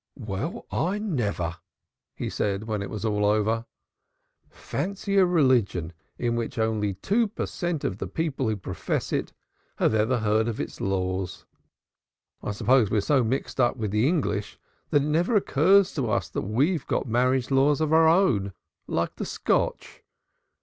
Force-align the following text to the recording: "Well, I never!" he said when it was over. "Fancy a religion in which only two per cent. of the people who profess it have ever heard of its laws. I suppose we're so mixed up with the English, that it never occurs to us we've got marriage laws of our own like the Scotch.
"Well, 0.17 0.65
I 0.71 0.97
never!" 0.97 1.57
he 2.15 2.27
said 2.27 2.63
when 2.63 2.81
it 2.81 2.89
was 2.89 3.05
over. 3.05 3.67
"Fancy 4.49 5.17
a 5.19 5.27
religion 5.27 5.93
in 6.17 6.35
which 6.35 6.57
only 6.57 6.95
two 6.95 7.27
per 7.27 7.45
cent. 7.45 7.83
of 7.83 7.99
the 7.99 8.07
people 8.07 8.49
who 8.49 8.55
profess 8.57 9.13
it 9.13 9.31
have 9.75 9.93
ever 9.93 10.17
heard 10.17 10.47
of 10.47 10.59
its 10.59 10.81
laws. 10.81 11.45
I 12.41 12.49
suppose 12.49 12.89
we're 12.89 12.99
so 13.01 13.23
mixed 13.23 13.59
up 13.61 13.77
with 13.77 13.91
the 13.91 14.07
English, 14.07 14.57
that 14.89 15.03
it 15.03 15.05
never 15.05 15.35
occurs 15.35 15.93
to 15.93 16.09
us 16.09 16.33
we've 16.33 16.87
got 16.87 17.05
marriage 17.07 17.51
laws 17.51 17.79
of 17.79 17.93
our 17.93 18.07
own 18.07 18.53
like 18.87 19.17
the 19.17 19.25
Scotch. 19.25 20.01